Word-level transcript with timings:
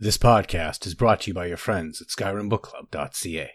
This 0.00 0.16
podcast 0.16 0.86
is 0.86 0.94
brought 0.94 1.22
to 1.22 1.30
you 1.30 1.34
by 1.34 1.46
your 1.46 1.56
friends 1.56 2.00
at 2.00 2.06
SkyrimBookClub.ca. 2.06 3.50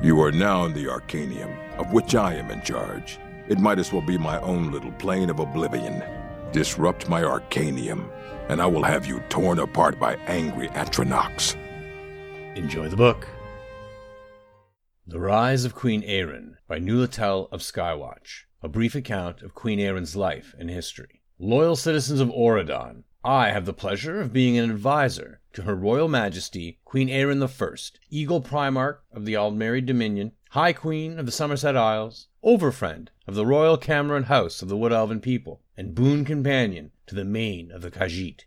You 0.00 0.20
are 0.20 0.30
now 0.30 0.64
in 0.64 0.74
the 0.74 0.86
Arcanaeum, 0.86 1.76
of 1.76 1.92
which 1.92 2.14
I 2.14 2.34
am 2.34 2.52
in 2.52 2.62
charge. 2.62 3.18
It 3.48 3.58
might 3.58 3.80
as 3.80 3.92
well 3.92 4.00
be 4.00 4.16
my 4.16 4.40
own 4.42 4.70
little 4.70 4.92
plane 4.92 5.30
of 5.30 5.40
oblivion. 5.40 6.04
Disrupt 6.52 7.08
my 7.08 7.24
Arcanaeum, 7.24 8.08
and 8.48 8.62
I 8.62 8.66
will 8.66 8.84
have 8.84 9.06
you 9.06 9.18
torn 9.28 9.58
apart 9.58 9.98
by 9.98 10.14
angry 10.28 10.68
Atronachs. 10.68 11.56
Enjoy 12.54 12.86
the 12.86 12.96
book. 12.96 13.26
The 15.04 15.18
Rise 15.18 15.64
of 15.64 15.74
Queen 15.74 16.02
Ayrenn 16.02 16.58
by 16.68 16.78
Nulatel 16.78 17.48
of 17.50 17.58
Skywatch. 17.58 18.44
A 18.62 18.68
brief 18.68 18.94
account 18.94 19.42
of 19.42 19.52
Queen 19.52 19.80
Ayrenn's 19.80 20.14
life 20.14 20.54
and 20.60 20.70
history. 20.70 21.22
Loyal 21.40 21.74
citizens 21.74 22.20
of 22.20 22.28
Auridon, 22.28 23.02
I 23.26 23.52
have 23.52 23.64
the 23.64 23.72
pleasure 23.72 24.20
of 24.20 24.34
being 24.34 24.58
an 24.58 24.70
advisor 24.70 25.40
to 25.54 25.62
Her 25.62 25.74
Royal 25.74 26.08
Majesty 26.08 26.78
Queen 26.84 27.08
Ayrenn 27.08 27.42
I, 27.42 27.98
Eagle 28.10 28.42
Primarch 28.42 28.98
of 29.14 29.24
the 29.24 29.32
Aldmeri 29.32 29.80
Dominion, 29.80 30.32
High 30.50 30.74
Queen 30.74 31.18
of 31.18 31.24
the 31.24 31.32
Summerset 31.32 31.74
Isles, 31.74 32.28
Overfriend 32.44 33.08
of 33.26 33.34
the 33.34 33.46
Royal 33.46 33.78
Camoran 33.78 34.24
House 34.24 34.60
of 34.60 34.68
the 34.68 34.76
Wood 34.76 34.92
Elven 34.92 35.20
people, 35.20 35.62
and 35.74 35.94
boon 35.94 36.26
companion 36.26 36.90
to 37.06 37.14
the 37.14 37.24
Mane 37.24 37.72
of 37.72 37.80
the 37.80 37.90
Khajiit. 37.90 38.40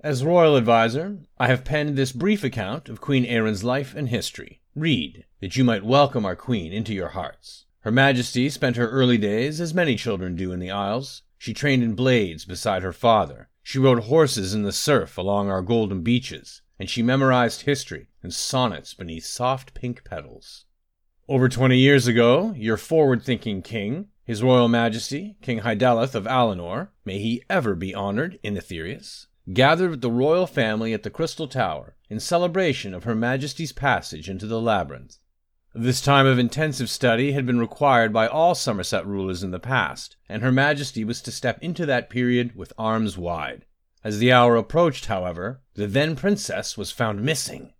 As 0.00 0.22
Royal 0.22 0.56
Advisor, 0.56 1.20
I 1.38 1.46
have 1.46 1.64
penned 1.64 1.96
this 1.96 2.12
brief 2.12 2.44
account 2.44 2.90
of 2.90 3.00
Queen 3.00 3.24
Ayrenn's 3.24 3.64
life 3.64 3.94
and 3.94 4.10
history. 4.10 4.60
Read, 4.76 5.24
that 5.40 5.56
you 5.56 5.64
might 5.64 5.86
welcome 5.86 6.26
our 6.26 6.36
Queen 6.36 6.70
into 6.70 6.92
your 6.92 7.08
hearts. 7.08 7.64
Her 7.80 7.90
Majesty 7.90 8.50
spent 8.50 8.76
her 8.76 8.90
early 8.90 9.16
days 9.16 9.58
as 9.58 9.72
many 9.72 9.96
children 9.96 10.36
do 10.36 10.52
in 10.52 10.60
the 10.60 10.70
Isles. 10.70 11.22
She 11.38 11.54
trained 11.54 11.82
in 11.82 11.94
blades 11.94 12.44
beside 12.44 12.82
her 12.82 12.92
father, 12.92 13.48
she 13.62 13.78
rode 13.78 14.04
horses 14.04 14.54
in 14.54 14.62
the 14.62 14.72
surf 14.72 15.16
along 15.16 15.48
our 15.48 15.62
golden 15.62 16.02
beaches, 16.02 16.62
and 16.78 16.90
she 16.90 17.02
memorized 17.02 17.62
history 17.62 18.08
and 18.22 18.34
sonnets 18.34 18.94
beneath 18.94 19.24
soft 19.24 19.72
pink 19.74 20.02
petals. 20.04 20.64
Over 21.28 21.48
twenty 21.48 21.78
years 21.78 22.06
ago, 22.06 22.52
your 22.56 22.76
forward 22.76 23.22
thinking 23.22 23.62
king, 23.62 24.08
His 24.24 24.42
Royal 24.42 24.68
Majesty, 24.68 25.36
King 25.40 25.60
Hidellith 25.60 26.14
of 26.14 26.24
Alinor, 26.24 26.88
may 27.04 27.18
he 27.18 27.44
ever 27.48 27.74
be 27.74 27.94
honored 27.94 28.38
in 28.42 28.56
Aetherius, 28.56 29.28
gathered 29.52 29.90
with 29.90 30.00
the 30.00 30.10
royal 30.10 30.46
family 30.46 30.92
at 30.92 31.04
the 31.04 31.10
Crystal 31.10 31.46
Tower 31.46 31.96
in 32.10 32.18
celebration 32.20 32.92
of 32.92 33.04
Her 33.04 33.14
Majesty's 33.14 33.72
passage 33.72 34.28
into 34.28 34.46
the 34.46 34.60
labyrinth. 34.60 35.18
This 35.74 36.02
time 36.02 36.26
of 36.26 36.38
intensive 36.38 36.90
study 36.90 37.32
had 37.32 37.46
been 37.46 37.58
required 37.58 38.12
by 38.12 38.26
all 38.26 38.54
Summerset 38.54 39.06
rulers 39.06 39.42
in 39.42 39.52
the 39.52 39.58
past, 39.58 40.16
and 40.28 40.42
Her 40.42 40.52
Majesty 40.52 41.02
was 41.02 41.22
to 41.22 41.32
step 41.32 41.58
into 41.62 41.86
that 41.86 42.10
period 42.10 42.54
with 42.54 42.74
arms 42.76 43.16
wide. 43.16 43.64
As 44.04 44.18
the 44.18 44.30
hour 44.30 44.56
approached, 44.56 45.06
however, 45.06 45.62
the 45.72 45.86
then 45.86 46.14
princess 46.14 46.76
was 46.76 46.90
found 46.90 47.22
missing. 47.22 47.72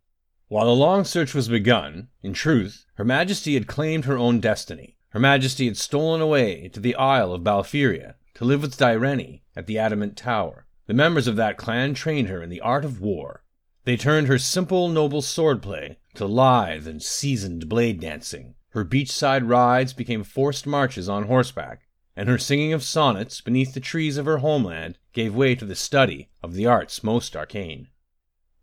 While 0.48 0.64
the 0.64 0.74
long 0.74 1.04
search 1.04 1.34
was 1.34 1.50
begun, 1.50 2.08
in 2.22 2.32
truth, 2.32 2.86
Her 2.94 3.04
Majesty 3.04 3.52
had 3.52 3.66
claimed 3.66 4.06
her 4.06 4.16
own 4.16 4.40
destiny. 4.40 4.96
Her 5.10 5.20
Majesty 5.20 5.66
had 5.66 5.76
stolen 5.76 6.22
away 6.22 6.68
to 6.68 6.80
the 6.80 6.94
Isle 6.94 7.34
of 7.34 7.44
Balfiera 7.44 8.14
to 8.36 8.44
live 8.46 8.62
with 8.62 8.78
Direnni 8.78 9.42
at 9.54 9.66
the 9.66 9.78
Adamant 9.78 10.16
Tower. 10.16 10.64
The 10.86 10.94
members 10.94 11.26
of 11.26 11.36
that 11.36 11.58
clan 11.58 11.92
trained 11.92 12.28
her 12.28 12.42
in 12.42 12.48
the 12.48 12.62
art 12.62 12.86
of 12.86 13.02
war. 13.02 13.44
They 13.84 13.98
turned 13.98 14.28
her 14.28 14.38
simple, 14.38 14.88
noble 14.88 15.20
swordplay 15.20 15.96
to 16.14 16.26
lithe 16.26 16.86
and 16.86 17.02
seasoned 17.02 17.68
blade 17.68 18.00
dancing. 18.00 18.54
Her 18.70 18.84
beachside 18.84 19.48
rides 19.48 19.92
became 19.92 20.24
forced 20.24 20.66
marches 20.66 21.08
on 21.08 21.24
horseback, 21.24 21.88
and 22.16 22.28
her 22.28 22.38
singing 22.38 22.72
of 22.72 22.82
sonnets 22.82 23.40
beneath 23.40 23.74
the 23.74 23.80
trees 23.80 24.16
of 24.16 24.26
her 24.26 24.38
homeland 24.38 24.98
gave 25.12 25.34
way 25.34 25.54
to 25.54 25.64
the 25.64 25.74
study 25.74 26.30
of 26.42 26.54
the 26.54 26.66
arts 26.66 27.02
most 27.02 27.36
arcane. 27.36 27.88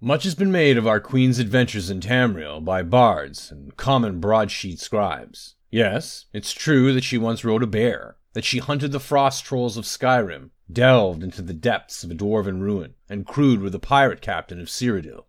Much 0.01 0.23
has 0.23 0.35
been 0.35 0.51
made 0.51 0.77
of 0.77 0.87
our 0.87 0.99
queen's 0.99 1.39
adventures 1.39 1.89
in 1.89 1.99
Tamriel 1.99 2.63
by 2.63 2.81
bards 2.81 3.51
and 3.51 3.75
common 3.75 4.19
broadsheet 4.19 4.79
scribes. 4.79 5.55
Yes, 5.69 6.25
it's 6.33 6.53
true 6.53 6.93
that 6.93 7.03
she 7.03 7.17
once 7.17 7.43
rode 7.43 7.63
a 7.63 7.67
bear, 7.67 8.15
that 8.33 8.45
she 8.45 8.59
hunted 8.59 8.91
the 8.91 8.99
frost 8.99 9.43
trolls 9.43 9.75
of 9.75 9.85
Skyrim, 9.85 10.51
delved 10.71 11.23
into 11.23 11.41
the 11.41 11.53
depths 11.53 12.03
of 12.03 12.11
a 12.11 12.15
dwarven 12.15 12.61
ruin, 12.61 12.95
and 13.09 13.25
crewed 13.25 13.59
with 13.59 13.73
the 13.73 13.79
pirate 13.79 14.21
captain 14.21 14.61
of 14.61 14.69
Cyrodiil. 14.69 15.25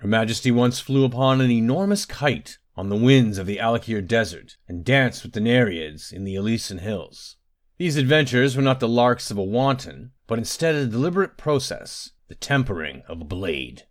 Her 0.00 0.06
Majesty 0.06 0.52
once 0.52 0.78
flew 0.78 1.04
upon 1.04 1.40
an 1.40 1.50
enormous 1.50 2.04
kite 2.04 2.58
on 2.76 2.88
the 2.88 2.94
winds 2.94 3.36
of 3.36 3.46
the 3.46 3.56
Alik'r 3.56 4.00
Desert 4.00 4.56
and 4.68 4.84
danced 4.84 5.24
with 5.24 5.32
the 5.32 5.40
Nereids 5.40 6.12
in 6.12 6.22
the 6.22 6.36
Elysian 6.36 6.78
Hills. 6.78 7.34
These 7.78 7.96
adventures 7.96 8.54
were 8.54 8.62
not 8.62 8.78
the 8.78 8.86
larks 8.86 9.32
of 9.32 9.38
a 9.38 9.42
wanton, 9.42 10.12
but 10.28 10.38
instead 10.38 10.76
a 10.76 10.86
deliberate 10.86 11.36
process, 11.36 12.12
the 12.28 12.36
tempering 12.36 13.02
of 13.08 13.20
a 13.20 13.24
blade. 13.24 13.88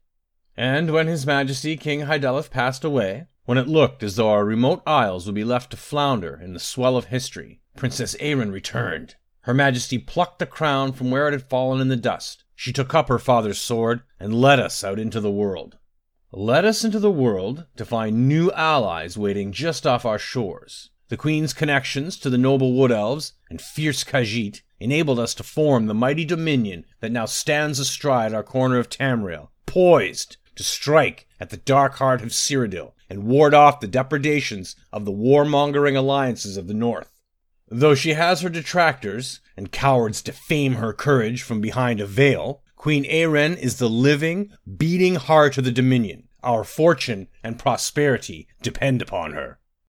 And 0.56 0.94
when 0.94 1.08
His 1.08 1.26
Majesty 1.26 1.76
King 1.76 2.06
Hidellith 2.06 2.52
passed 2.52 2.86
away, 2.86 3.28
when 3.44 3.58
it 3.58 3.68
looked 3.68 4.02
as 4.02 4.16
though 4.16 4.30
our 4.30 4.46
remote 4.46 4.84
isles 4.88 5.26
would 5.26 5.36
be 5.36 5.44
left 5.44 5.72
to 5.72 5.78
flounder 5.78 6.40
in 6.42 6.54
the 6.54 6.60
swell 6.62 6.96
of 6.96 7.08
history, 7.08 7.60
Princess 7.76 8.16
Ayrenn 8.22 8.54
returned. 8.54 9.16
Her 9.42 9.54
Majesty 9.54 9.98
plucked 9.98 10.40
the 10.40 10.46
crown 10.46 10.94
from 10.94 11.12
where 11.12 11.28
it 11.28 11.34
had 11.34 11.50
fallen 11.50 11.82
in 11.82 11.90
the 11.90 11.98
dust. 11.98 12.46
She 12.56 12.72
took 12.72 12.96
up 12.96 13.10
her 13.10 13.20
father's 13.20 13.60
sword 13.60 14.04
and 14.22 14.34
led 14.34 14.62
us 14.62 14.86
out 14.86 15.00
into 15.00 15.20
the 15.20 15.30
world 15.30 15.78
led 16.32 16.66
us 16.66 16.84
into 16.84 17.00
the 17.00 17.12
world 17.12 17.66
to 17.78 17.86
find 17.86 18.28
new 18.28 18.52
allies 18.52 19.18
waiting 19.18 19.52
just 19.52 19.88
off 19.88 20.06
our 20.06 20.20
shores. 20.20 20.90
The 21.10 21.18
Queen's 21.18 21.54
connections 21.54 22.18
to 22.18 22.30
the 22.30 22.38
noble 22.38 22.74
wood 22.74 22.92
elves 22.92 23.34
and 23.50 23.62
fierce 23.62 24.04
Khajiit 24.04 24.62
enabled 24.80 25.20
us 25.20 25.34
to 25.36 25.44
form 25.44 25.86
the 25.86 25.94
mighty 25.94 26.26
dominion 26.26 26.86
that 27.00 27.12
now 27.12 27.26
stands 27.26 27.80
astride 27.80 28.34
our 28.34 28.44
corner 28.44 28.78
of 28.78 28.90
Tamriel, 28.90 29.50
poised 29.66 30.36
to 30.56 30.64
strike 30.64 31.28
at 31.40 31.50
the 31.50 31.58
dark 31.58 31.96
heart 31.96 32.22
of 32.22 32.30
Cyrodiil 32.30 32.94
and 33.10 33.24
ward 33.24 33.54
off 33.54 33.80
the 33.80 33.88
depredations 33.88 34.76
of 34.92 35.06
the 35.06 35.14
warmongering 35.14 35.96
alliances 35.96 36.58
of 36.58 36.68
the 36.68 36.74
north. 36.74 37.14
Though 37.70 37.96
she 37.96 38.14
has 38.14 38.42
her 38.42 38.50
detractors, 38.50 39.40
and 39.56 39.72
cowards 39.72 40.22
defame 40.22 40.76
her 40.76 40.94
courage 40.94 41.42
from 41.42 41.62
behind 41.62 42.00
a 42.00 42.06
veil, 42.06 42.62
Queen 42.78 43.06
Ayrenn 43.06 43.58
is 43.58 43.80
the 43.80 43.90
living, 43.90 44.52
beating 44.78 45.16
heart 45.16 45.58
of 45.58 45.64
the 45.64 45.72
Dominion. 45.72 46.28
Our 46.44 46.64
fortune 46.64 47.28
and 47.44 47.58
prosperity 47.58 48.48
depend 48.62 49.02
upon 49.02 49.34
her. 49.34 49.60